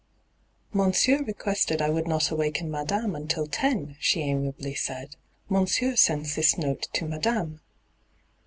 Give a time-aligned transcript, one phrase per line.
[0.73, 5.15] 'Monsieur requested I would not awaken madame until ten,' she amiably said.'
[5.47, 7.61] Monsieur sends this note to madame.'